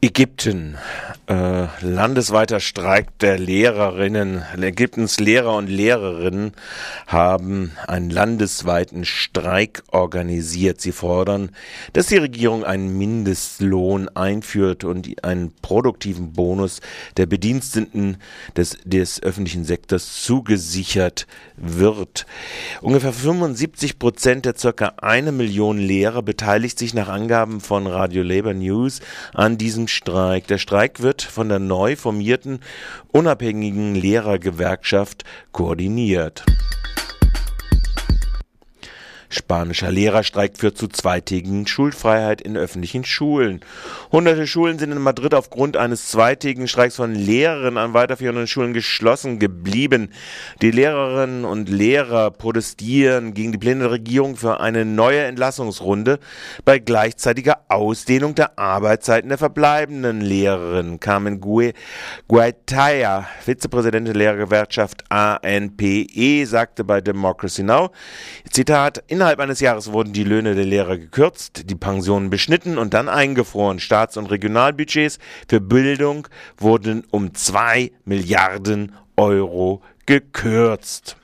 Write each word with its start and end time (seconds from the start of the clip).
Ägypten. 0.00 0.78
Äh, 1.28 1.66
landesweiter 1.82 2.58
Streik 2.58 3.18
der 3.18 3.38
Lehrerinnen. 3.38 4.44
Ägyptens 4.58 5.20
Lehrer 5.20 5.56
und 5.56 5.66
Lehrerinnen 5.66 6.52
haben 7.06 7.72
einen 7.86 8.08
landesweiten 8.08 9.04
Streik 9.04 9.82
organisiert. 9.88 10.80
Sie 10.80 10.92
fordern, 10.92 11.50
dass 11.92 12.06
die 12.06 12.16
Regierung 12.16 12.64
einen 12.64 12.96
Mindestlohn 12.96 14.08
einführt 14.08 14.84
und 14.84 15.22
einen 15.22 15.52
produktiven 15.60 16.32
Bonus 16.32 16.80
der 17.18 17.26
Bediensteten 17.26 18.16
des, 18.56 18.78
des 18.84 19.22
öffentlichen 19.22 19.66
Sektors 19.66 20.22
zugesichert 20.22 21.26
wird. 21.58 22.24
Ungefähr 22.80 23.12
75 23.12 23.98
Prozent 23.98 24.46
der 24.46 24.56
circa 24.56 24.94
eine 25.02 25.32
Million 25.32 25.76
Lehrer 25.76 26.22
beteiligt 26.22 26.78
sich 26.78 26.94
nach 26.94 27.08
Angaben 27.08 27.60
von 27.60 27.86
Radio 27.86 28.22
Labor 28.22 28.54
News 28.54 29.00
an 29.34 29.58
diesem 29.58 29.88
Streik. 29.88 30.46
Der 30.46 30.56
Streik 30.56 31.02
wird 31.02 31.17
von 31.22 31.48
der 31.48 31.58
neu 31.58 31.96
formierten 31.96 32.60
unabhängigen 33.12 33.94
Lehrergewerkschaft 33.94 35.24
koordiniert. 35.52 36.44
Spanischer 39.30 39.90
Lehrerstreik 39.90 40.56
führt 40.56 40.78
zu 40.78 40.88
zweitägigen 40.88 41.66
Schulfreiheit 41.66 42.40
in 42.40 42.56
öffentlichen 42.56 43.04
Schulen. 43.04 43.60
Hunderte 44.10 44.46
Schulen 44.46 44.78
sind 44.78 44.92
in 44.92 45.00
Madrid 45.02 45.34
aufgrund 45.34 45.76
eines 45.76 46.08
zweitägigen 46.08 46.66
Streiks 46.68 46.96
von 46.96 47.14
Lehrerinnen 47.14 47.76
an 47.76 47.92
weiterführenden 47.94 48.46
Schulen 48.46 48.72
geschlossen 48.72 49.38
geblieben. 49.38 50.10
Die 50.62 50.70
Lehrerinnen 50.70 51.44
und 51.44 51.68
Lehrer 51.68 52.30
protestieren 52.30 53.34
gegen 53.34 53.52
die 53.52 53.58
Pläne 53.58 53.80
der 53.80 53.90
Regierung 53.90 54.36
für 54.36 54.60
eine 54.60 54.84
neue 54.84 55.24
Entlassungsrunde 55.24 56.18
bei 56.64 56.78
gleichzeitiger 56.78 57.58
Ausdehnung 57.68 58.34
der 58.34 58.58
Arbeitszeiten 58.58 59.28
der 59.28 59.38
verbleibenden 59.38 60.20
Lehrerinnen. 60.20 61.00
Carmen 61.00 61.40
Guaitaya, 62.28 63.26
Vizepräsidentin 63.40 64.14
der 64.14 64.14
Lehrergewerkschaft 64.14 65.04
ANPE, 65.10 66.46
sagte 66.46 66.84
bei 66.84 67.00
Democracy 67.00 67.62
Now, 67.62 67.90
Zitat, 68.50 69.02
Innerhalb 69.18 69.40
eines 69.40 69.58
Jahres 69.58 69.90
wurden 69.90 70.12
die 70.12 70.22
Löhne 70.22 70.54
der 70.54 70.64
Lehrer 70.64 70.96
gekürzt, 70.96 71.68
die 71.68 71.74
Pensionen 71.74 72.30
beschnitten 72.30 72.78
und 72.78 72.94
dann 72.94 73.08
eingefroren. 73.08 73.80
Staats- 73.80 74.16
und 74.16 74.26
Regionalbudgets 74.26 75.18
für 75.48 75.60
Bildung 75.60 76.28
wurden 76.56 77.02
um 77.10 77.34
zwei 77.34 77.90
Milliarden 78.04 78.92
Euro 79.16 79.82
gekürzt. 80.06 81.16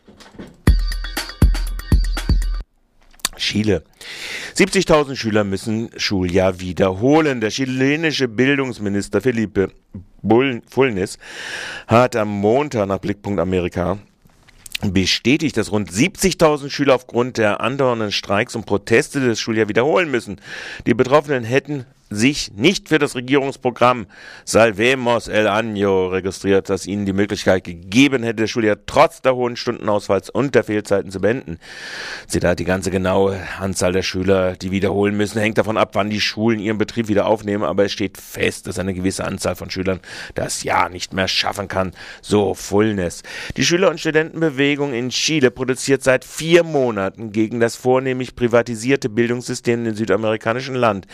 Chile. 3.36 3.84
70.000 4.56 5.14
Schüler 5.14 5.45
müssen 5.45 5.91
Schuljahr 5.97 6.58
wiederholen. 6.58 7.41
Der 7.41 7.51
chilenische 7.51 8.27
Bildungsminister 8.27 9.20
Felipe 9.20 9.70
Fulnes 10.69 11.17
hat 11.86 12.17
am 12.17 12.29
Montag 12.29 12.89
nach 12.89 12.98
Blickpunkt 12.98 13.39
Amerika 13.39 14.01
bestätigt, 14.93 15.57
dass 15.57 15.73
rund 15.73 15.91
70.000 15.91 16.71
Schüler 16.71 16.95
aufgrund 16.95 17.39
der 17.39 17.61
andauernden 17.61 18.13
Streiks 18.13 18.55
und 18.55 18.67
Proteste 18.67 19.21
des 19.21 19.41
Schuljahres 19.41 19.69
wiederholen 19.69 20.11
müssen. 20.11 20.41
Die 20.87 20.95
Betroffenen 20.95 21.45
hätten 21.45 21.87
sich 22.15 22.53
nicht 22.55 22.89
für 22.89 22.98
das 22.98 23.15
Regierungsprogramm 23.15 24.07
Salvemos 24.45 25.29
el 25.29 25.48
Año 25.48 26.11
registriert, 26.11 26.70
das 26.70 26.87
ihnen 26.87 27.07
die 27.07 27.12
Möglichkeit 27.12 27.65
gegeben 27.65 28.23
hätte, 28.23 28.43
das 28.43 28.51
Schuljahr 28.51 28.79
trotz 28.87 29.23
der 29.23 29.34
hohen 29.34 29.57
Stundenausfalls 29.57 30.31
und 30.31 30.55
der 30.55 30.65
Fehlzeiten 30.65 31.11
zu 31.11 31.20
beenden. 31.20 31.59
Zitat, 32.27 32.59
die 32.59 32.65
ganze 32.65 32.91
genaue 32.91 33.41
Anzahl 33.59 33.92
der 33.92 34.03
Schüler, 34.03 34.57
die 34.57 34.70
wiederholen 34.70 35.17
müssen, 35.17 35.41
hängt 35.41 35.58
davon 35.58 35.77
ab, 35.77 35.91
wann 35.95 36.11
die 36.11 36.20
Schulen 36.20 36.61
ihren 36.61 36.79
Betrieb 36.79 37.08
wieder 37.08 37.27
aufnehmen, 37.27 37.64
aber 37.64 37.85
es 37.85 37.92
steht 37.92 38.19
fest, 38.19 38.67
dass 38.67 38.79
eine 38.79 38.95
gewisse 38.95 39.25
Anzahl 39.25 39.57
von 39.57 39.70
Schülern 39.70 40.01
das 40.35 40.63
Jahr 40.63 40.89
nicht 40.89 41.13
mehr 41.13 41.29
schaffen 41.29 41.69
kann. 41.69 41.92
So 42.23 42.55
Fullness. 42.55 43.23
Die 43.57 43.64
Schüler- 43.64 43.91
und 43.91 44.01
Studentenbewegung 44.01 44.92
in 44.92 45.11
Chile 45.11 45.51
produziert 45.51 46.02
seit 46.02 46.25
vier 46.25 46.64
Monaten 46.64 47.33
gegen 47.33 47.61
das 47.61 47.77
vornehmlich 47.77 48.35
privatisierte 48.36 49.08
Bildungssystem 49.08 49.81
in 49.81 49.85
dem 49.86 49.95
südamerikanischen 49.95 50.75
Land. 50.75 51.07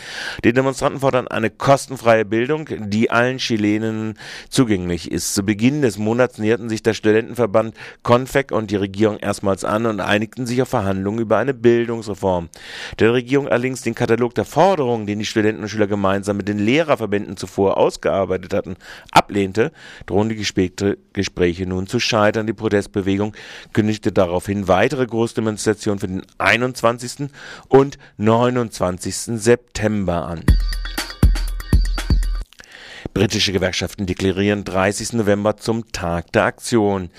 Die 0.43 0.53
Demonstranten 0.53 0.90
Demonstranten 0.91 0.99
fordern 0.99 1.27
eine 1.27 1.49
kostenfreie 1.49 2.25
Bildung, 2.25 2.67
die 2.89 3.11
allen 3.11 3.37
Chilenen 3.37 4.15
zugänglich 4.49 5.11
ist. 5.11 5.33
Zu 5.33 5.43
Beginn 5.43 5.81
des 5.81 5.97
Monats 5.97 6.37
näherten 6.37 6.69
sich 6.69 6.83
der 6.83 6.93
Studentenverband 6.93 7.75
CONFEC 8.03 8.51
und 8.51 8.71
die 8.71 8.75
Regierung 8.75 9.17
erstmals 9.17 9.63
an 9.63 9.85
und 9.85 9.99
einigten 9.99 10.45
sich 10.45 10.61
auf 10.61 10.69
Verhandlungen 10.69 11.19
über 11.19 11.37
eine 11.37 11.53
Bildungsreform. 11.53 12.49
Der 12.99 13.13
Regierung 13.13 13.47
allerdings 13.47 13.81
den 13.81 13.95
Katalog 13.95 14.35
der 14.35 14.45
Forderungen, 14.45 15.07
den 15.07 15.19
die 15.19 15.25
Studenten 15.25 15.63
und 15.63 15.69
Schüler 15.69 15.87
gemeinsam 15.87 16.37
mit 16.37 16.47
den 16.47 16.59
Lehrerverbänden 16.59 17.37
zuvor 17.37 17.77
ausgearbeitet 17.77 18.53
hatten, 18.53 18.75
ablehnte, 19.11 19.71
drohen 20.05 20.29
die 20.29 20.35
Gespräche 20.35 21.65
nun 21.65 21.87
zu 21.87 21.99
scheitern. 21.99 22.47
Die 22.47 22.53
Protestbewegung 22.53 23.33
kündigte 23.73 24.11
daraufhin 24.11 24.67
weitere 24.67 25.05
Großdemonstrationen 25.05 25.99
für 25.99 26.07
den 26.07 26.23
21. 26.37 27.29
und 27.69 27.97
29. 28.17 29.15
September 29.15 30.25
an. 30.25 30.43
Britische 33.13 33.51
Gewerkschaften 33.51 34.05
deklarieren 34.05 34.63
30. 34.63 35.13
November 35.13 35.57
zum 35.57 35.91
Tag 35.91 36.31
der 36.31 36.45
Aktion. 36.45 37.09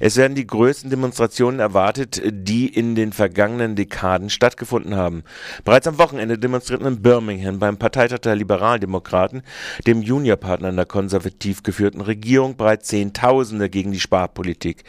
Es 0.00 0.16
werden 0.16 0.34
die 0.34 0.46
größten 0.46 0.88
Demonstrationen 0.88 1.60
erwartet, 1.60 2.22
die 2.24 2.68
in 2.68 2.94
den 2.94 3.12
vergangenen 3.12 3.76
Dekaden 3.76 4.30
stattgefunden 4.30 4.96
haben. 4.96 5.24
Bereits 5.62 5.86
am 5.86 5.98
Wochenende 5.98 6.38
demonstrierten 6.38 6.86
in 6.86 7.02
Birmingham 7.02 7.58
beim 7.58 7.76
Parteitag 7.76 8.20
der 8.20 8.34
Liberaldemokraten, 8.34 9.42
dem 9.86 10.00
Juniorpartner 10.00 10.70
in 10.70 10.76
der 10.76 10.86
konservativ 10.86 11.62
geführten 11.62 12.00
Regierung, 12.00 12.56
bereits 12.56 12.88
Zehntausende 12.88 13.68
gegen 13.68 13.92
die 13.92 14.00
Sparpolitik. 14.00 14.84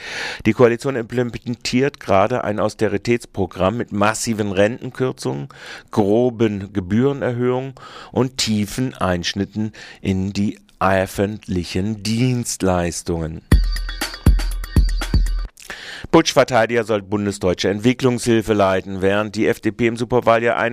Die 0.45 0.53
Koalition 0.53 0.95
implementiert 0.95 1.99
gerade 1.99 2.45
ein 2.45 2.61
Austeritätsprogramm 2.61 3.75
mit 3.75 3.91
massiven 3.91 4.53
Rentenkürzungen, 4.53 5.49
groben 5.91 6.71
Gebührenerhöhungen 6.71 7.73
und 8.13 8.37
tiefen 8.37 8.93
Einschnitten 8.93 9.73
in 10.01 10.31
die 10.31 10.53
öffentlichen 10.83 12.03
Dienstleistungen. 12.03 13.41
Putschverteidiger 16.13 16.83
soll 16.83 17.01
bundesdeutsche 17.01 17.69
Entwicklungshilfe 17.69 18.53
leiten, 18.53 19.01
während 19.01 19.33
die 19.35 19.47
FDP 19.47 19.87
im 19.87 19.97
Superwahljahr 19.97 20.63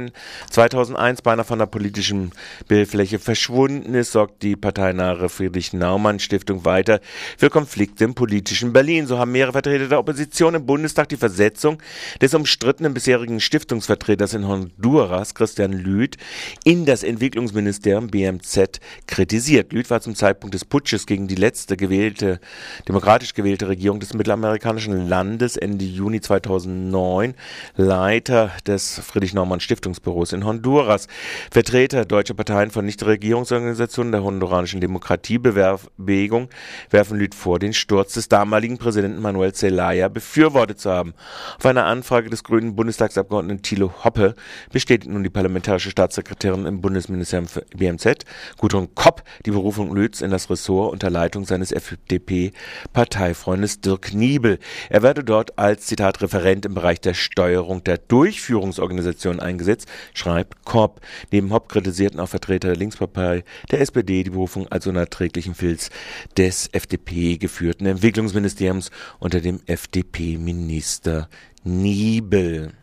2001 0.51 1.23
beinahe 1.23 1.47
von 1.47 1.59
der 1.59 1.65
politischen 1.65 2.33
Bildfläche 2.69 3.19
verschwunden 3.19 3.95
ist, 3.95 4.13
sorgt 4.13 4.43
die 4.43 4.55
parteinahe 4.55 5.31
Friedrich-Naumann-Stiftung 5.31 6.67
weiter 6.67 7.01
für 7.39 7.49
Konflikte 7.49 8.05
im 8.05 8.15
politischen 8.15 8.75
Berlin. 8.75 9.07
So 9.07 9.17
haben 9.17 9.33
mehrere 9.33 9.53
Vertreter 9.53 9.89
der 9.89 9.99
Opposition 9.99 10.57
im 10.57 10.67
Bundestag 10.67 11.09
die 11.09 11.17
Versetzung 11.17 11.79
des 12.21 12.35
umstrittenen 12.35 12.93
bisherigen 12.93 13.41
Stiftungsvertreters 13.41 14.35
in 14.35 14.47
Honduras, 14.47 15.35
Christian 15.35 15.73
Lüth, 15.73 16.19
in 16.65 16.85
das 16.85 17.03
Entwicklungsministerium 17.03 18.09
BMZ 18.09 18.79
kritisiert. 19.07 19.73
Lüth 19.73 19.89
war 19.89 20.03
zum 20.03 20.15
Zeitpunkt 20.15 20.53
des 20.53 20.67
Putsches 20.67 21.07
gegen 21.07 21.29
die 21.29 21.35
letzte 21.35 21.79
gewählte, 21.79 22.41
demokratisch 22.87 23.33
gewählte 23.33 23.69
Regierung 23.69 24.01
des 24.01 24.13
mittelamerikanischen 24.13 25.09
Landes 25.09 25.30
Landes 25.31 25.57
Ende 25.57 25.85
Juni 25.85 26.21
2009 26.21 27.35
Leiter 27.77 28.51
des 28.67 28.99
Friedrich-Naumann-Stiftungsbüros 28.99 30.33
in 30.33 30.45
Honduras. 30.45 31.07
Vertreter 31.53 32.05
deutscher 32.05 32.35
Parteien 32.35 32.73
von 32.73 32.85
Nichtregierungsorganisationen 32.85 34.11
der 34.11 34.25
honduranischen 34.25 34.81
Demokratiebewegung 34.81 36.49
werfen 36.91 37.17
Lüth 37.17 37.37
vor, 37.37 37.61
den 37.61 37.73
Sturz 37.73 38.15
des 38.15 38.29
damaligen 38.29 38.79
Präsidenten 38.79 39.23
Manuel 39.23 39.53
Zelaya 39.53 40.09
befürwortet 40.09 40.81
zu 40.81 40.91
haben. 40.91 41.15
Auf 41.59 41.67
eine 41.67 41.85
Anfrage 41.85 42.29
des 42.29 42.43
grünen 42.43 42.75
Bundestagsabgeordneten 42.75 43.63
Thilo 43.63 43.93
Hoppe 44.03 44.35
bestätigt 44.73 45.13
nun 45.13 45.23
die 45.23 45.31
parlamentarische 45.31 45.91
Staatssekretärin 45.91 46.67
im 46.67 46.81
Bundesministerium 46.81 47.47
für 47.47 47.65
BMZ, 47.77 48.25
Gudrun 48.59 48.97
Kopp, 48.97 49.23
die 49.47 49.53
Berufung 49.53 49.95
Lüths 49.95 50.23
in 50.23 50.33
das 50.33 50.51
Ressort 50.51 50.93
unter 50.93 51.09
Leitung 51.09 51.45
seines 51.45 51.71
FDP-Parteifreundes 51.71 53.81
Dirk 53.81 54.13
Niebel. 54.13 54.59
Er 54.89 55.05
werde 55.11 55.25
dort 55.25 55.59
als 55.59 55.87
Zitat 55.87 56.23
Referent 56.23 56.65
im 56.65 56.75
Bereich 56.75 57.01
der 57.01 57.15
Steuerung 57.15 57.83
der 57.83 57.99
Durchführungsorganisation 57.99 59.41
eingesetzt, 59.41 59.89
schreibt 60.15 60.65
Korb. 60.65 61.01
Neben 61.33 61.53
Hopp 61.53 61.69
kritisierten 61.69 62.21
auch 62.21 62.29
Vertreter 62.29 62.69
der 62.69 62.77
Linkspartei, 62.77 63.43
der 63.73 63.81
SPD 63.81 64.23
die 64.23 64.31
Berufung 64.31 64.69
als 64.69 64.87
unerträglichen 64.87 65.57
Filz 65.57 65.91
des 66.37 66.69
FDP 66.71 67.39
geführten 67.39 67.87
Entwicklungsministeriums 67.87 68.93
unter 69.19 69.41
dem 69.41 69.59
FDP-Minister 69.67 71.29
Niebel. 71.65 72.80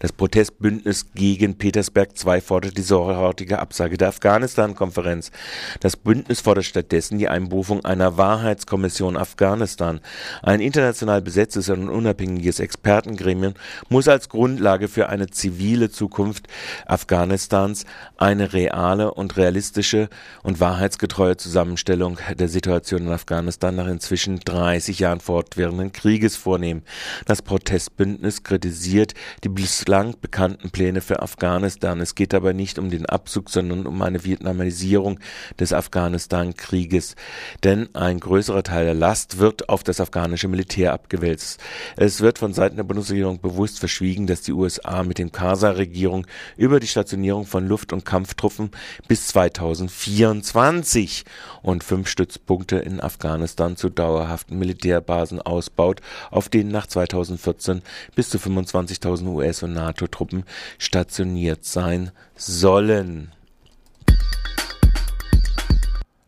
Das 0.00 0.12
Protestbündnis 0.12 1.06
gegen 1.14 1.58
Petersberg 1.58 2.10
II 2.24 2.40
fordert 2.40 2.76
die 2.78 2.82
sofortige 2.82 3.58
Absage 3.58 3.96
der 3.96 4.08
Afghanistan-Konferenz. 4.08 5.32
Das 5.80 5.96
Bündnis 5.96 6.40
fordert 6.40 6.66
stattdessen 6.66 7.18
die 7.18 7.28
Einberufung 7.28 7.84
einer 7.84 8.16
Wahrheitskommission 8.16 9.16
Afghanistan. 9.16 10.00
Ein 10.42 10.60
international 10.60 11.20
besetztes 11.20 11.68
und 11.68 11.88
unabhängiges 11.88 12.60
Expertengremium 12.60 13.54
muss 13.88 14.06
als 14.06 14.28
Grundlage 14.28 14.86
für 14.86 15.08
eine 15.08 15.30
zivile 15.30 15.90
Zukunft 15.90 16.46
Afghanistans 16.86 17.84
eine 18.16 18.52
reale 18.52 19.12
und 19.12 19.36
realistische 19.36 20.08
und 20.44 20.60
wahrheitsgetreue 20.60 21.36
Zusammenstellung 21.36 22.18
der 22.38 22.48
Situation 22.48 23.02
in 23.02 23.12
Afghanistan 23.12 23.74
nach 23.74 23.88
inzwischen 23.88 24.38
30 24.38 25.00
Jahren 25.00 25.20
fortwährenden 25.20 25.90
Krieges 25.90 26.36
vornehmen. 26.36 26.84
Das 27.26 27.42
Protestbündnis 27.42 28.44
kritisiert 28.44 29.14
die 29.42 29.48
bislang 29.88 30.20
bekannten 30.20 30.68
Pläne 30.68 31.00
für 31.00 31.22
Afghanistan. 31.22 31.98
Es 32.02 32.14
geht 32.14 32.34
dabei 32.34 32.52
nicht 32.52 32.78
um 32.78 32.90
den 32.90 33.06
Abzug, 33.06 33.48
sondern 33.48 33.86
um 33.86 34.02
eine 34.02 34.22
Vietnamisierung 34.22 35.18
des 35.58 35.72
Afghanistan-Krieges. 35.72 37.16
Denn 37.64 37.88
ein 37.94 38.20
größerer 38.20 38.62
Teil 38.62 38.84
der 38.84 38.92
Last 38.92 39.38
wird 39.38 39.70
auf 39.70 39.82
das 39.84 40.02
afghanische 40.02 40.46
Militär 40.46 40.92
abgewälzt. 40.92 41.58
Es 41.96 42.20
wird 42.20 42.38
von 42.38 42.52
Seiten 42.52 42.76
der 42.76 42.84
Bundesregierung 42.84 43.40
bewusst 43.40 43.78
verschwiegen, 43.78 44.26
dass 44.26 44.42
die 44.42 44.52
USA 44.52 45.02
mit 45.04 45.16
den 45.16 45.32
Karzai-Regierung 45.32 46.26
über 46.58 46.80
die 46.80 46.86
Stationierung 46.86 47.46
von 47.46 47.66
Luft- 47.66 47.94
und 47.94 48.04
Kampftruppen 48.04 48.72
bis 49.08 49.28
2024 49.28 51.24
und 51.62 51.82
fünf 51.82 52.08
Stützpunkte 52.08 52.76
in 52.76 53.00
Afghanistan 53.00 53.78
zu 53.78 53.88
dauerhaften 53.88 54.58
Militärbasen 54.58 55.40
ausbaut, 55.40 56.02
auf 56.30 56.50
denen 56.50 56.70
nach 56.70 56.86
2014 56.86 57.80
bis 58.14 58.28
zu 58.28 58.36
25.000 58.36 59.26
US- 59.28 59.62
und 59.62 59.77
NATO-Truppen 59.78 60.44
stationiert 60.78 61.64
sein 61.64 62.10
sollen. 62.36 63.32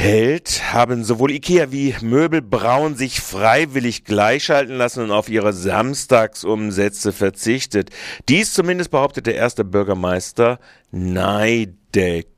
hält, 0.00 0.72
haben 0.72 1.04
sowohl 1.04 1.30
Ikea 1.30 1.72
wie 1.72 1.94
Möbelbraun 2.00 2.96
sich 2.96 3.20
freiwillig 3.20 4.04
gleichschalten 4.04 4.74
lassen 4.74 5.04
und 5.04 5.10
auf 5.10 5.28
ihre 5.28 5.52
Samstagsumsätze 5.52 7.12
verzichtet. 7.12 7.90
Dies 8.30 8.54
zumindest 8.54 8.90
behauptet 8.90 9.26
der 9.26 9.34
erste 9.34 9.62
Bürgermeister 9.62 10.58
Neideck. 10.90 12.28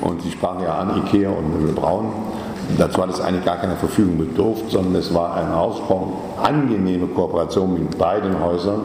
Und 0.00 0.22
Sie 0.22 0.32
sprachen 0.32 0.64
ja 0.64 0.74
an 0.78 1.06
Ikea 1.06 1.30
und 1.30 1.52
Möbelbraun. 1.52 2.12
Dazu 2.76 3.00
hat 3.00 3.10
es 3.10 3.20
eigentlich 3.20 3.44
gar 3.44 3.58
keine 3.58 3.76
Verfügung 3.76 4.18
bedurft, 4.18 4.70
sondern 4.70 4.96
es 4.96 5.14
war 5.14 5.36
eine 5.36 5.54
ausgesprochen 5.54 6.14
angenehme 6.42 7.06
Kooperation 7.06 7.74
mit 7.74 7.96
beiden 7.96 8.40
Häusern, 8.40 8.80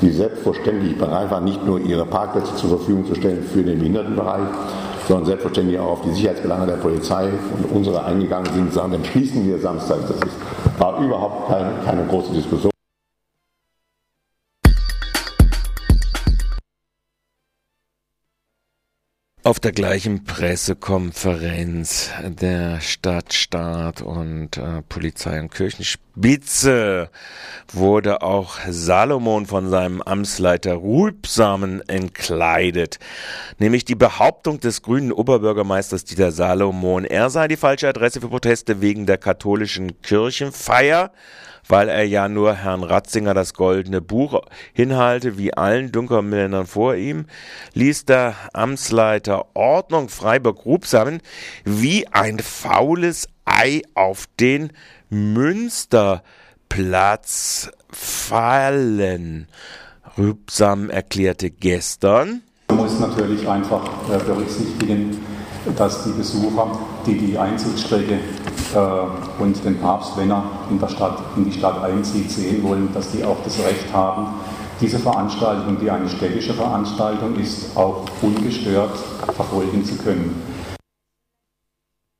die 0.00 0.10
selbstverständlich 0.10 0.96
bereit 0.96 1.30
waren, 1.30 1.44
nicht 1.44 1.62
nur 1.66 1.80
ihre 1.80 2.06
Parkplätze 2.06 2.56
zur 2.56 2.78
Verfügung 2.78 3.06
zu 3.06 3.14
stellen 3.14 3.42
für 3.42 3.62
den 3.62 3.78
Behindertenbereich, 3.78 4.48
sondern 5.06 5.26
selbstverständlich 5.26 5.78
auch 5.78 5.92
auf 5.92 6.02
die 6.02 6.10
Sicherheitsbelange 6.10 6.66
der 6.66 6.76
Polizei 6.76 7.28
und 7.58 7.76
unsere 7.76 8.04
eingegangen 8.04 8.52
sind, 8.52 8.72
sagen, 8.72 8.92
dann 8.92 9.04
schließen 9.04 9.46
wir 9.46 9.58
Samstag. 9.58 9.98
Das 10.08 10.18
war 10.78 11.00
überhaupt 11.00 11.48
keine, 11.48 11.70
keine 11.84 12.04
große 12.06 12.32
Diskussion. 12.32 12.75
Auf 19.46 19.60
der 19.60 19.70
gleichen 19.70 20.24
Pressekonferenz 20.24 22.10
der 22.24 22.80
Stadtstaat 22.80 24.02
und 24.02 24.56
äh, 24.56 24.82
Polizei 24.88 25.38
und 25.38 25.54
Kirchenspitze 25.54 27.10
wurde 27.72 28.22
auch 28.22 28.56
Salomon 28.68 29.46
von 29.46 29.70
seinem 29.70 30.02
Amtsleiter 30.02 30.74
Rulpsamen 30.74 31.88
entkleidet. 31.88 32.98
Nämlich 33.60 33.84
die 33.84 33.94
Behauptung 33.94 34.58
des 34.58 34.82
grünen 34.82 35.12
Oberbürgermeisters 35.12 36.02
Dieter 36.02 36.32
Salomon, 36.32 37.04
er 37.04 37.30
sei 37.30 37.46
die 37.46 37.56
falsche 37.56 37.88
Adresse 37.88 38.20
für 38.20 38.28
Proteste 38.28 38.80
wegen 38.80 39.06
der 39.06 39.18
katholischen 39.18 40.02
Kirchenfeier 40.02 41.12
weil 41.68 41.88
er 41.88 42.04
ja 42.04 42.28
nur 42.28 42.54
Herrn 42.54 42.82
Ratzinger 42.82 43.34
das 43.34 43.54
goldene 43.54 44.00
Buch 44.00 44.42
hinhalte, 44.72 45.38
wie 45.38 45.54
allen 45.54 45.92
Dunkermännern 45.92 46.66
vor 46.66 46.94
ihm, 46.94 47.26
ließ 47.74 48.06
der 48.06 48.34
Amtsleiter 48.52 49.46
Ordnung 49.54 50.08
Freiburg-Rubsamen 50.08 51.20
wie 51.64 52.08
ein 52.08 52.38
faules 52.38 53.28
Ei 53.44 53.82
auf 53.94 54.26
den 54.40 54.72
Münsterplatz 55.10 57.70
fallen. 57.90 59.48
Rübsam 60.18 60.90
erklärte 60.90 61.50
gestern, 61.50 62.42
man 62.68 62.78
muss 62.78 62.98
natürlich 62.98 63.48
einfach 63.48 63.88
äh, 64.10 64.18
berücksichtigen, 64.18 65.18
dass 65.76 66.04
die 66.04 66.10
Besucher, 66.10 66.78
die 67.06 67.16
die 67.16 67.38
Einzugsstrecke 67.38 68.18
äh, 68.74 69.42
und 69.42 69.64
den 69.64 69.78
Papst, 69.78 70.16
wenn 70.16 70.30
er 70.30 70.42
in, 70.70 70.78
der 70.78 70.88
Stadt, 70.88 71.18
in 71.36 71.44
die 71.44 71.52
Stadt 71.52 71.82
einzieht, 71.82 72.30
sehen 72.30 72.62
wollen, 72.62 72.88
dass 72.92 73.10
die 73.10 73.24
auch 73.24 73.36
das 73.44 73.58
Recht 73.58 73.92
haben, 73.92 74.28
diese 74.80 74.98
Veranstaltung, 74.98 75.78
die 75.80 75.90
eine 75.90 76.08
städtische 76.08 76.52
Veranstaltung 76.52 77.36
ist, 77.36 77.76
auch 77.76 78.04
ungestört 78.20 78.98
verfolgen 79.34 79.84
zu 79.84 79.96
können. 79.96 80.55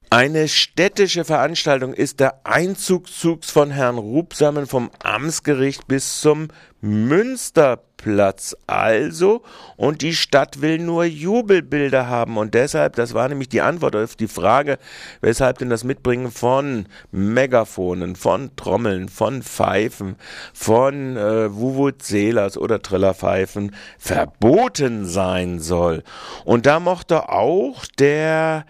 Eine 0.09 0.47
städtische 0.47 1.25
Veranstaltung 1.25 1.93
ist 1.93 2.21
der 2.21 2.41
Einzugszug 2.45 3.45
von 3.45 3.73
Herrn 3.73 3.99
Rubsamen 3.99 4.67
vom 4.67 4.89
Amtsgericht 5.03 5.89
bis 5.89 6.21
zum 6.21 6.47
Münsterplatz 6.81 8.57
also 8.69 9.43
und 9.77 10.03
die 10.03 10.15
Stadt 10.15 10.61
will 10.61 10.79
nur 10.79 11.05
Jubelbilder 11.05 12.07
haben 12.07 12.37
und 12.37 12.55
deshalb, 12.55 12.95
das 12.95 13.15
war 13.15 13.29
nämlich 13.29 13.49
die 13.49 13.63
Antwort 13.63 13.97
auf 13.97 14.15
die 14.15 14.29
Frage, 14.29 14.79
weshalb 15.23 15.59
denn 15.59 15.71
das 15.71 15.83
Mitbringen 15.83 16.31
von 16.31 16.87
Megafonen, 17.11 18.15
von 18.15 18.55
Trommeln, 18.55 19.09
von 19.09 19.43
Pfeifen, 19.43 20.15
von 20.55 21.17
äh, 21.17 21.53
Vuvuzelas 21.53 22.57
oder 22.57 22.81
Trillerpfeifen 22.81 23.75
verboten 23.99 25.05
sein 25.05 25.59
soll. 25.59 26.05
Und 26.45 26.67
da 26.67 26.79
mochte 26.79 27.29
auch 27.29 27.85
der 27.99 28.67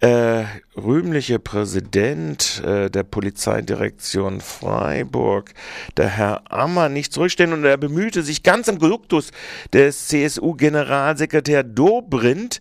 äh, 0.00 0.44
rühmliche 0.76 1.38
Präsident 1.38 2.62
äh, 2.64 2.90
der 2.90 3.02
Polizeidirektion 3.02 4.40
Freiburg, 4.40 5.52
der 5.98 6.08
Herr 6.08 6.42
Ammer, 6.50 6.88
nicht 6.88 7.12
zurückstehen 7.12 7.52
und 7.52 7.64
er 7.64 7.76
bemühte 7.76 8.22
sich 8.22 8.42
ganz 8.42 8.68
im 8.68 8.78
Duktus 8.78 9.30
des 9.74 10.08
CSU-Generalsekretär 10.08 11.64
Dobrindt, 11.64 12.60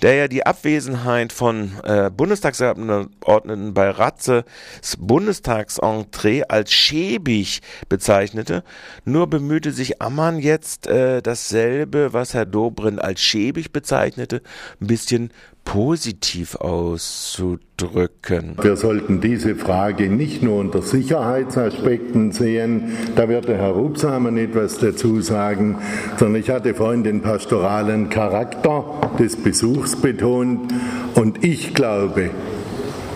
der 0.00 0.14
ja 0.14 0.28
die 0.28 0.46
Abwesenheit 0.46 1.32
von 1.32 1.72
äh, 1.82 2.08
Bundestagsabgeordneten 2.10 3.74
bei 3.74 3.90
Ratzes 3.90 4.44
Bundestagsentrée 4.98 6.44
als 6.44 6.72
schäbig 6.72 7.62
bezeichnete. 7.88 8.62
Nur 9.04 9.26
bemühte 9.26 9.72
sich 9.72 10.00
Ammann 10.00 10.38
jetzt 10.38 10.86
äh, 10.86 11.20
dasselbe, 11.20 12.12
was 12.12 12.32
Herr 12.32 12.46
Dobrindt 12.46 13.02
als 13.02 13.20
schäbig 13.20 13.72
bezeichnete, 13.72 14.40
ein 14.80 14.86
bisschen 14.86 15.32
positiv 15.66 16.54
auszudrücken. 16.54 18.56
Wir 18.62 18.76
sollten 18.76 19.20
diese 19.20 19.56
Frage 19.56 20.08
nicht 20.08 20.42
nur 20.42 20.60
unter 20.60 20.80
Sicherheitsaspekten 20.80 22.32
sehen, 22.32 22.96
da 23.14 23.28
wird 23.28 23.48
der 23.48 23.58
Herr 23.58 23.72
Rubsamen 23.72 24.38
etwas 24.38 24.78
dazu 24.78 25.20
sagen, 25.20 25.76
sondern 26.16 26.40
ich 26.40 26.48
hatte 26.48 26.72
vorhin 26.72 27.02
den 27.02 27.20
pastoralen 27.20 28.08
Charakter 28.08 28.84
des 29.18 29.36
Besuchs 29.36 29.96
betont 29.96 30.72
und 31.14 31.44
ich 31.44 31.74
glaube, 31.74 32.30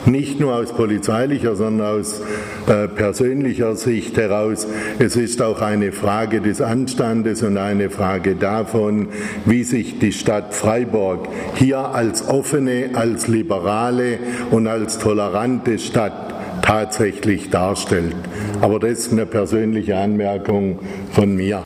nicht 0.06 0.40
nur 0.40 0.54
aus 0.54 0.72
polizeilicher, 0.72 1.56
sondern 1.56 2.00
aus 2.00 2.20
äh, 2.66 2.88
persönlicher 2.88 3.76
Sicht 3.76 4.16
heraus. 4.16 4.66
Es 4.98 5.16
ist 5.16 5.42
auch 5.42 5.60
eine 5.60 5.92
Frage 5.92 6.40
des 6.40 6.60
Anstandes 6.60 7.42
und 7.42 7.58
eine 7.58 7.90
Frage 7.90 8.34
davon, 8.34 9.08
wie 9.44 9.64
sich 9.64 9.98
die 9.98 10.12
Stadt 10.12 10.54
Freiburg 10.54 11.28
hier 11.54 11.78
als 11.78 12.28
offene, 12.28 12.90
als 12.94 13.28
liberale 13.28 14.18
und 14.50 14.66
als 14.66 14.98
tolerante 14.98 15.78
Stadt 15.78 16.34
tatsächlich 16.62 17.50
darstellt. 17.50 18.14
Aber 18.60 18.78
das 18.78 18.90
ist 18.90 19.12
eine 19.12 19.26
persönliche 19.26 19.96
Anmerkung 19.96 20.78
von 21.12 21.34
mir. 21.34 21.62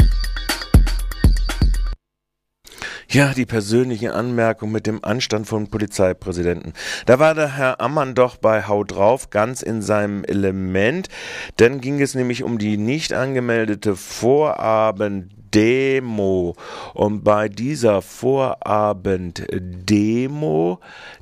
Ja, 3.14 3.33
die 3.33 3.47
persönliche 3.47 4.12
Anmerkung 4.12 4.71
mit 4.73 4.88
dem 4.88 5.04
Anstand 5.04 5.47
von 5.47 5.68
Polizeipräsidenten. 5.68 6.73
Da 7.06 7.21
war 7.21 7.37
der 7.37 7.56
Herr 7.56 7.80
Ammann 7.80 8.16
doch 8.16 8.38
bei 8.38 8.66
Hau 8.66 8.83
drauf 8.83 9.30
ganz 9.30 9.62
in 9.62 9.83
seinem 9.83 10.25
Element. 10.25 11.09
Dann 11.56 11.80
ging 11.80 12.02
es 12.02 12.16
nämlich 12.16 12.42
um 12.42 12.59
die 12.59 12.76
nicht 12.76 13.12
angemeldete 13.12 13.94
Vorabenddemo. 13.94 16.56
Und 16.92 17.23
bei 17.23 17.49
dieser 17.49 18.02
Vorabenddemo, 18.02 20.80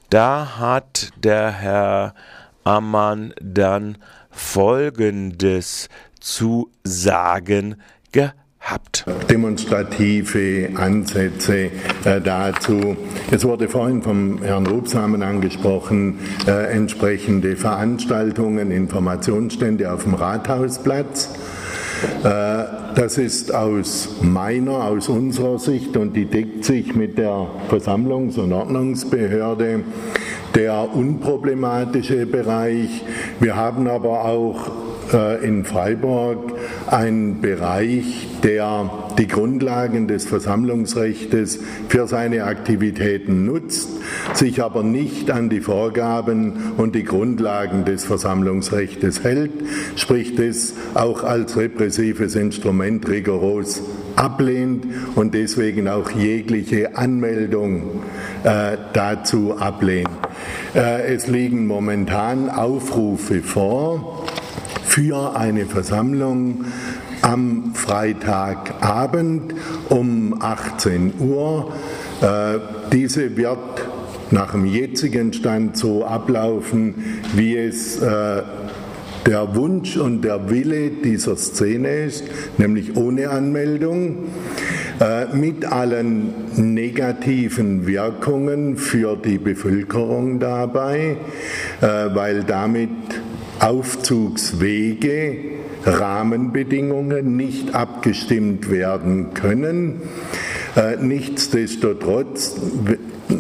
da 0.08 0.58
hat 0.58 1.11
der 1.22 1.52
Herr 1.52 2.14
Ammann 2.64 3.34
dann 3.38 3.99
Folgendes 4.30 5.90
zu 6.20 6.70
sagen 6.84 7.76
gehabt 8.12 8.41
habt. 8.62 9.04
Demonstrative 9.28 10.71
Ansätze 10.75 11.71
äh, 12.04 12.21
dazu. 12.23 12.97
Es 13.31 13.45
wurde 13.45 13.69
vorhin 13.69 14.02
vom 14.02 14.42
Herrn 14.42 14.66
Rubsamen 14.66 15.23
angesprochen, 15.23 16.19
äh, 16.47 16.73
entsprechende 16.73 17.57
Veranstaltungen, 17.57 18.71
Informationsstände 18.71 19.92
auf 19.92 20.04
dem 20.04 20.14
Rathausplatz. 20.14 21.31
Äh, 22.25 22.64
das 22.95 23.19
ist 23.19 23.54
aus 23.54 24.16
meiner, 24.23 24.85
aus 24.85 25.09
unserer 25.09 25.59
Sicht 25.59 25.97
und 25.97 26.14
die 26.14 26.26
deckt 26.26 26.64
sich 26.64 26.95
mit 26.95 27.19
der 27.19 27.49
Versammlungs- 27.71 28.38
und 28.38 28.52
Ordnungsbehörde 28.52 29.81
der 30.54 30.95
unproblematische 30.95 32.26
Bereich. 32.26 33.02
Wir 33.40 33.57
haben 33.57 33.88
aber 33.88 34.25
auch 34.25 34.71
in 35.12 35.64
Freiburg 35.64 36.52
ein 36.87 37.40
Bereich, 37.40 38.28
der 38.42 38.90
die 39.19 39.28
Grundlagen 39.28 40.09
des 40.09 40.25
Versammlungsrechts 40.25 41.59
für 41.88 42.07
seine 42.07 42.45
Aktivitäten 42.45 43.45
nutzt, 43.45 43.90
sich 44.35 44.62
aber 44.62 44.83
nicht 44.83 45.31
an 45.31 45.49
die 45.49 45.61
Vorgaben 45.61 46.52
und 46.76 46.95
die 46.95 47.04
Grundlagen 47.04 47.85
des 47.85 48.04
Versammlungsrechts 48.04 49.23
hält, 49.23 49.52
sprich 49.97 50.38
es 50.38 50.75
auch 50.95 51.25
als 51.25 51.57
repressives 51.57 52.35
Instrument 52.35 53.09
rigoros 53.09 53.83
ablehnt 54.16 54.87
und 55.14 55.35
deswegen 55.35 55.88
auch 55.88 56.11
jegliche 56.11 56.97
Anmeldung 56.97 58.02
äh, 58.45 58.76
dazu 58.92 59.57
ablehnt. 59.59 60.09
Äh, 60.75 61.14
es 61.14 61.26
liegen 61.26 61.66
momentan 61.66 62.50
Aufrufe 62.50 63.42
vor, 63.42 64.21
für 64.92 65.34
eine 65.34 65.64
Versammlung 65.64 66.66
am 67.22 67.72
Freitagabend 67.75 69.54
um 69.88 70.37
18 70.38 71.14
Uhr. 71.18 71.72
Äh, 72.20 72.58
diese 72.92 73.34
wird 73.38 73.88
nach 74.30 74.52
dem 74.52 74.66
jetzigen 74.66 75.32
Stand 75.32 75.78
so 75.78 76.04
ablaufen, 76.04 77.22
wie 77.34 77.56
es 77.56 78.02
äh, 78.02 78.42
der 79.25 79.56
Wunsch 79.56 79.96
und 79.96 80.20
der 80.20 80.50
Wille 80.50 80.90
dieser 80.90 81.38
Szene 81.38 82.04
ist, 82.04 82.25
nämlich 82.58 82.94
ohne 82.94 83.30
Anmeldung, 83.30 84.26
äh, 85.00 85.34
mit 85.34 85.64
allen 85.64 86.34
negativen 86.56 87.87
Wirkungen 87.87 88.76
für 88.76 89.16
die 89.16 89.38
Bevölkerung 89.38 90.38
dabei, 90.38 91.16
weil 91.80 92.44
damit 92.44 92.90
Aufzugswege, 93.62 95.37
Rahmenbedingungen 95.85 97.37
nicht 97.37 97.76
abgestimmt 97.76 98.71
werden 98.71 99.35
können. 99.35 100.00
Äh, 100.75 100.97
nichtsdestotrotz, 101.00 102.57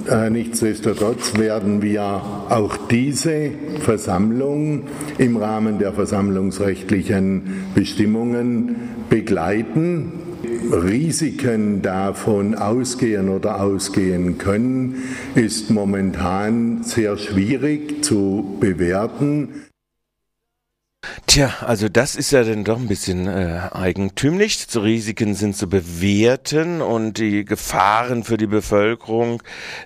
äh, 0.08 0.30
nichtsdestotrotz 0.30 1.36
werden 1.38 1.82
wir 1.82 2.02
auch 2.02 2.76
diese 2.88 3.50
Versammlung 3.80 4.84
im 5.18 5.36
Rahmen 5.36 5.80
der 5.80 5.92
versammlungsrechtlichen 5.92 7.72
Bestimmungen 7.74 8.76
begleiten. 9.10 10.12
Risiken 10.70 11.82
davon 11.82 12.54
ausgehen 12.54 13.28
oder 13.28 13.60
ausgehen 13.60 14.38
können, 14.38 15.02
ist 15.34 15.70
momentan 15.70 16.84
sehr 16.84 17.16
schwierig 17.16 18.04
zu 18.04 18.56
bewerten. 18.60 19.48
Tja, 21.32 21.50
also 21.66 21.88
das 21.88 22.14
ist 22.14 22.30
ja 22.30 22.44
dann 22.44 22.62
doch 22.62 22.78
ein 22.78 22.88
bisschen 22.88 23.26
äh, 23.26 23.70
eigentümlich. 23.72 24.66
So 24.68 24.80
Risiken 24.80 25.34
sind 25.34 25.56
zu 25.56 25.66
bewerten 25.66 26.82
und 26.82 27.16
die 27.16 27.46
Gefahren 27.46 28.22
für 28.22 28.36
die 28.36 28.46
Bevölkerung 28.46 29.42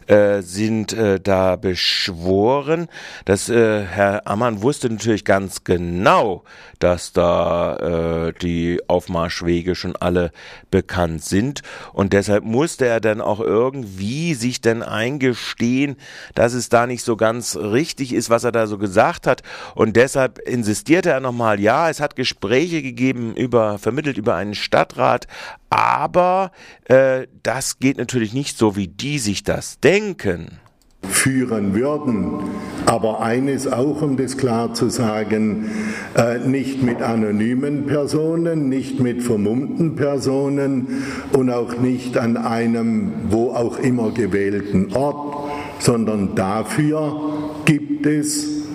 äh, 0.08 0.42
sind 0.42 0.92
äh, 0.92 1.20
da 1.20 1.54
beschworen. 1.54 2.88
Das 3.26 3.48
äh, 3.48 3.84
Herr 3.84 4.26
Ammann 4.26 4.60
wusste 4.60 4.90
natürlich 4.90 5.24
ganz 5.24 5.62
genau, 5.62 6.42
dass 6.80 7.12
da 7.12 8.26
äh, 8.26 8.32
die 8.32 8.80
Aufmarschwege 8.88 9.76
schon 9.76 9.94
alle 9.94 10.32
bekannt 10.72 11.22
sind 11.22 11.62
und 11.92 12.12
deshalb 12.12 12.42
musste 12.42 12.86
er 12.86 13.00
dann 13.00 13.20
auch 13.20 13.38
irgendwie 13.38 14.34
sich 14.34 14.60
dann 14.60 14.82
eingestehen, 14.82 15.96
dass 16.34 16.54
es 16.54 16.68
da 16.70 16.88
nicht 16.88 17.04
so 17.04 17.16
ganz 17.16 17.56
richtig 17.56 18.12
ist, 18.12 18.30
was 18.30 18.42
er 18.42 18.50
da 18.50 18.66
so 18.66 18.78
gesagt 18.78 19.28
hat 19.28 19.44
und 19.76 19.94
deshalb 19.94 20.40
insistierte 20.40 21.10
er 21.10 21.20
nochmal, 21.36 21.60
ja, 21.60 21.90
es 21.90 22.00
hat 22.00 22.16
Gespräche 22.16 22.80
gegeben 22.80 23.34
über, 23.36 23.78
vermittelt 23.78 24.16
über 24.16 24.36
einen 24.36 24.54
Stadtrat, 24.54 25.26
aber 25.68 26.50
äh, 26.84 27.26
das 27.42 27.78
geht 27.78 27.98
natürlich 27.98 28.32
nicht 28.32 28.56
so, 28.56 28.74
wie 28.74 28.88
die 28.88 29.18
sich 29.18 29.44
das 29.44 29.78
denken 29.78 30.58
führen 31.02 31.74
würden. 31.74 32.38
Aber 32.86 33.20
eines 33.20 33.70
auch, 33.70 34.00
um 34.00 34.16
das 34.16 34.38
klar 34.38 34.72
zu 34.72 34.88
sagen, 34.88 35.70
äh, 36.16 36.38
nicht 36.38 36.82
mit 36.82 37.02
anonymen 37.02 37.86
Personen, 37.86 38.70
nicht 38.70 38.98
mit 38.98 39.22
vermummten 39.22 39.94
Personen 39.94 41.04
und 41.32 41.50
auch 41.50 41.78
nicht 41.78 42.16
an 42.16 42.38
einem 42.38 43.12
wo 43.28 43.50
auch 43.50 43.78
immer 43.78 44.10
gewählten 44.10 44.96
Ort, 44.96 45.50
sondern 45.80 46.34
dafür, 46.34 47.60
gibt 47.66 48.06
es 48.06 48.65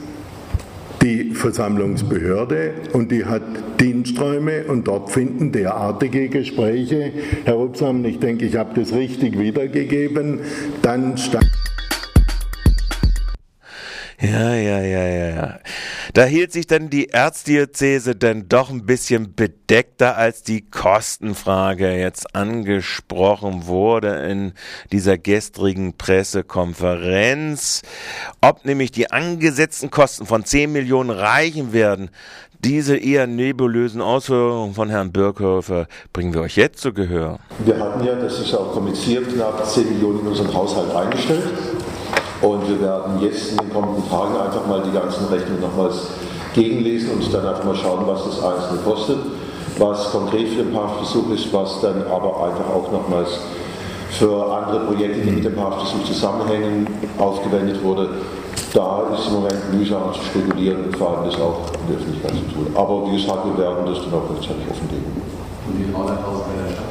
die 1.02 1.32
Versammlungsbehörde 1.32 2.74
und 2.94 3.12
die 3.12 3.26
hat 3.26 3.42
Diensträume 3.80 4.66
und 4.66 4.88
dort 4.88 5.10
finden 5.10 5.52
derartige 5.52 6.30
Gespräche, 6.30 7.12
Herr 7.46 7.56
Rupsam, 7.56 8.06
ich 8.06 8.20
denke, 8.20 8.46
ich 8.46 8.56
habe 8.56 8.80
das 8.80 8.94
richtig 8.94 9.40
wiedergegeben, 9.40 10.42
dann 10.82 11.18
statt. 11.18 11.46
Ja, 14.22 14.54
ja, 14.54 14.82
ja, 14.82 15.08
ja, 15.08 15.30
ja. 15.30 15.60
Da 16.14 16.26
hielt 16.26 16.52
sich 16.52 16.68
dann 16.68 16.90
die 16.90 17.10
Erzdiözese 17.10 18.18
dann 18.18 18.50
doch 18.50 18.70
ein 18.70 18.86
bisschen 18.86 19.34
bedeckter, 19.34 20.18
als 20.18 20.44
die 20.44 20.70
Kostenfrage 20.70 21.98
jetzt 21.98 22.36
angesprochen 22.36 23.66
wurde 23.66 24.10
in 24.30 24.52
dieser 24.92 25.18
gestrigen 25.18 25.94
Pressekonferenz. 25.98 27.84
Ob 28.42 28.66
nämlich 28.66 28.92
die 28.92 29.10
angesetzten 29.10 29.90
Kosten 29.90 30.26
von 30.26 30.44
10 30.44 30.74
Millionen 30.74 31.12
reichen 31.12 31.72
werden, 31.72 32.10
diese 32.60 32.98
eher 32.98 33.26
nebulösen 33.26 34.02
Ausführungen 34.02 34.74
von 34.76 34.90
Herrn 34.90 35.14
Birkhofer 35.14 35.88
bringen 36.12 36.34
wir 36.34 36.42
euch 36.42 36.58
jetzt 36.58 36.82
zu 36.82 36.94
Gehör. 36.94 37.40
Wir 37.66 37.80
hatten 37.80 38.04
ja, 38.04 38.16
das 38.16 38.38
ist 38.38 38.54
auch 38.54 38.74
kommuniziert, 38.74 39.34
knapp 39.34 39.66
10 39.66 39.94
Millionen 39.94 40.20
in 40.20 40.28
unseren 40.28 40.54
Haushalt 40.54 40.94
eingestellt. 40.94 41.44
Und 42.42 42.68
wir 42.68 42.82
werden 42.82 43.22
jetzt 43.22 43.52
in 43.52 43.58
den 43.58 43.72
kommenden 43.72 44.10
Tagen 44.10 44.36
einfach 44.36 44.66
mal 44.66 44.82
die 44.82 44.92
ganzen 44.92 45.28
Rechnungen 45.28 45.62
nochmals 45.62 46.08
gegenlesen 46.54 47.12
und 47.12 47.34
dann 47.34 47.48
einfach 47.48 47.64
mal 47.64 47.76
schauen, 47.76 48.04
was 48.08 48.26
das 48.26 48.44
Einzelne 48.44 48.80
kostet, 48.84 49.18
was 49.78 50.12
konkret 50.12 50.50
für 50.50 50.64
den 50.64 50.74
Pachtbesuch 50.74 51.32
ist, 51.32 51.54
was 51.54 51.82
dann 51.82 52.04
aber 52.08 52.44
einfach 52.44 52.68
auch 52.74 52.92
nochmals 52.92 53.40
für 54.10 54.52
andere 54.52 54.86
Projekte, 54.86 55.22
die 55.22 55.32
mit 55.32 55.46
dem 55.46 55.56
Pachtbesuch 55.56 56.04
zusammenhängen, 56.04 56.88
aufgewendet 57.20 57.82
wurde. 57.84 58.10
Da 58.74 59.04
ist 59.14 59.28
im 59.28 59.34
Moment 59.34 59.74
mühsam 59.74 60.14
zu 60.14 60.22
spekulieren 60.22 60.86
und 60.86 60.98
vor 60.98 61.10
allem 61.10 61.26
das 61.30 61.40
auch 61.40 61.60
in 61.74 61.94
der 61.94 61.98
Öffentlichkeit 61.98 62.32
zu 62.32 62.56
tun. 62.56 62.68
Aber 62.74 63.06
wie 63.08 63.18
gesagt, 63.18 63.46
wir 63.46 63.58
werden 63.58 63.86
das 63.86 64.00
dann 64.04 64.14
auch 64.14 64.30
rechtzeitig 64.30 64.66
offenlegen. 64.70 65.22
Und 65.68 65.78
die 65.78 65.94
300.000 65.94 66.08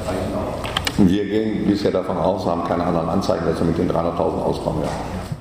reichen 0.06 0.34
auch? 0.36 1.08
Wir 1.08 1.24
gehen 1.24 1.66
bisher 1.66 1.90
davon 1.90 2.18
aus, 2.18 2.44
haben 2.46 2.64
keine 2.64 2.84
anderen 2.84 3.08
Anzeigen, 3.08 3.46
dass 3.46 3.58
wir 3.58 3.66
mit 3.66 3.78
den 3.78 3.90
300.000 3.90 4.42
auskommen. 4.42 4.82
Ja. 4.82 5.39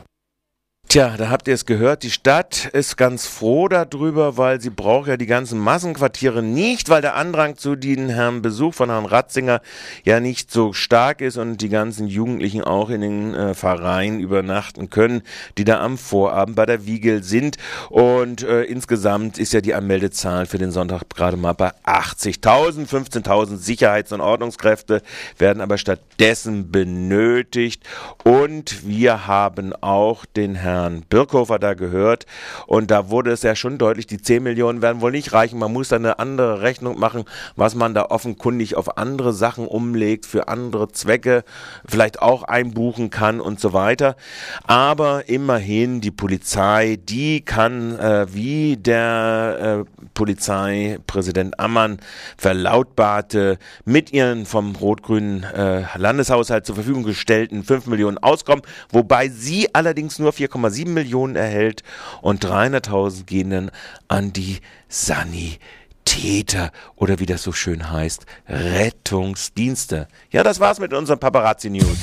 Tja, 0.92 1.18
da 1.18 1.30
habt 1.30 1.48
ihr 1.48 1.54
es 1.54 1.68
gehört, 1.68 2.02
die 2.02 2.10
Stadt 2.10 2.66
ist 2.74 2.98
ganz 2.98 3.28
froh 3.28 3.68
darüber, 3.68 4.38
weil 4.38 4.60
sie 4.60 4.72
braucht 4.72 5.08
ja 5.08 5.18
die 5.18 5.28
ganzen 5.28 5.60
Massenquartiere 5.60 6.42
nicht, 6.42 6.90
weil 6.90 7.04
der 7.04 7.16
Andrang 7.16 7.58
zu 7.58 7.76
den 7.76 8.10
Herrn 8.10 8.42
Besuch 8.42 8.74
von 8.74 8.90
Herrn 8.90 9.06
Ratzinger 9.06 9.62
ja 10.04 10.20
nicht 10.20 10.50
so 10.50 10.74
stark 10.74 11.22
ist 11.22 11.38
und 11.38 11.62
die 11.62 11.70
ganzen 11.70 12.08
Jugendlichen 12.08 12.64
auch 12.64 12.90
in 12.90 13.02
den 13.02 13.36
äh, 13.36 13.54
Vereinen 13.54 14.20
übernachten 14.20 14.90
können, 14.90 15.22
die 15.60 15.64
da 15.64 15.80
am 15.80 15.96
Vorabend 15.96 16.56
bei 16.56 16.66
der 16.66 16.88
Wiegel 16.88 17.22
sind. 17.22 17.58
Und 17.92 18.42
äh, 18.42 18.64
insgesamt 18.64 19.38
ist 19.38 19.54
ja 19.54 19.62
die 19.62 19.76
Anmeldezahl 19.76 20.48
für 20.48 20.58
den 20.58 20.72
Sonntag 20.72 21.04
gerade 21.08 21.38
mal 21.38 21.54
bei 21.54 21.70
80.000. 21.86 22.88
15.000 22.90 23.58
Sicherheits- 23.58 24.12
und 24.12 24.22
Ordnungskräfte 24.22 25.04
werden 25.38 25.62
aber 25.62 25.78
stattdessen 25.78 26.72
benötigt. 26.72 27.84
Und 28.24 28.88
wir 28.88 29.28
haben 29.28 29.74
auch 29.84 30.26
den 30.26 30.56
Herrn 30.56 30.79
Herrn 30.82 31.04
Birkhofer 31.10 31.60
da 31.60 31.74
gehört 31.74 32.26
und 32.68 32.92
da 32.92 33.10
wurde 33.10 33.32
es 33.32 33.44
ja 33.44 33.56
schon 33.56 33.78
deutlich, 33.78 34.08
die 34.08 34.22
10 34.22 34.44
Millionen 34.44 34.82
werden 34.82 35.02
wohl 35.02 35.12
nicht 35.12 35.34
reichen. 35.34 35.60
Man 35.60 35.74
muss 35.74 35.90
da 35.90 35.98
eine 35.98 36.20
andere 36.20 36.62
Rechnung 36.62 37.00
machen, 37.00 37.26
was 37.56 37.76
man 37.76 37.94
da 37.94 38.06
offenkundig 38.06 38.76
auf 38.76 38.98
andere 38.98 39.34
Sachen 39.34 39.68
umlegt, 39.68 40.26
für 40.26 40.48
andere 40.48 40.92
Zwecke 40.92 41.44
vielleicht 41.88 42.22
auch 42.22 42.44
einbuchen 42.44 43.10
kann 43.10 43.42
und 43.42 43.60
so 43.60 43.74
weiter. 43.74 44.16
Aber 44.64 45.30
immerhin 45.30 46.02
die 46.02 46.12
Polizei, 46.12 46.98
die 47.02 47.42
kann, 47.42 47.98
äh, 48.00 48.28
wie 48.34 48.78
der 48.78 49.86
äh, 49.86 50.06
Polizeipräsident 50.14 51.60
Ammann 51.60 52.00
verlautbarte, 52.38 53.58
mit 53.86 54.12
ihren 54.14 54.46
vom 54.46 54.76
rot-grünen 54.76 55.44
äh, 55.44 55.84
Landeshaushalt 55.98 56.66
zur 56.66 56.76
Verfügung 56.76 57.04
gestellten 57.04 57.64
5 57.64 57.88
Millionen 57.88 58.18
auskommen, 58.18 58.64
wobei 58.92 59.30
sie 59.30 59.74
allerdings 59.74 60.20
nur 60.20 60.32
4,7 60.32 60.69
1,7 60.70 60.90
Millionen 60.90 61.36
erhält 61.36 61.84
und 62.22 62.46
300.000 62.46 63.26
gehen 63.26 63.50
dann 63.50 63.72
an 64.08 64.34
die 64.34 64.60
Sanitäter 64.88 66.72
oder 66.96 67.20
wie 67.20 67.26
das 67.26 67.44
so 67.44 67.52
schön 67.52 67.92
heißt, 67.92 68.26
Rettungsdienste. 68.48 70.08
Ja, 70.32 70.44
das 70.44 70.60
war's 70.60 70.80
mit 70.80 70.94
unseren 70.94 71.20
Paparazzi 71.20 71.70
News. 71.70 71.98